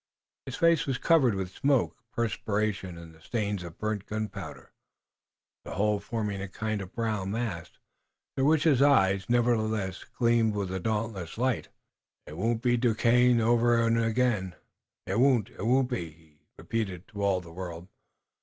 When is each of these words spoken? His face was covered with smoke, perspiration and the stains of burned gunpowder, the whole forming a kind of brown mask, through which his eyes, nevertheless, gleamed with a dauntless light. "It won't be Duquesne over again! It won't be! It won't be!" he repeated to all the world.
His 0.47 0.55
face 0.55 0.87
was 0.87 0.97
covered 0.97 1.35
with 1.35 1.53
smoke, 1.53 1.95
perspiration 2.11 2.97
and 2.97 3.13
the 3.13 3.21
stains 3.21 3.61
of 3.61 3.77
burned 3.77 4.07
gunpowder, 4.07 4.71
the 5.63 5.75
whole 5.75 5.99
forming 5.99 6.41
a 6.41 6.47
kind 6.47 6.81
of 6.81 6.95
brown 6.95 7.29
mask, 7.29 7.73
through 8.35 8.45
which 8.47 8.63
his 8.63 8.81
eyes, 8.81 9.27
nevertheless, 9.29 10.03
gleamed 10.17 10.55
with 10.55 10.71
a 10.73 10.79
dauntless 10.79 11.37
light. 11.37 11.69
"It 12.25 12.35
won't 12.35 12.63
be 12.63 12.77
Duquesne 12.77 13.41
over 13.41 13.79
again! 13.83 14.55
It 15.05 15.19
won't 15.19 15.49
be! 15.49 15.53
It 15.53 15.65
won't 15.67 15.89
be!" 15.91 16.09
he 16.09 16.39
repeated 16.57 17.07
to 17.09 17.21
all 17.21 17.39
the 17.39 17.53
world. 17.53 17.87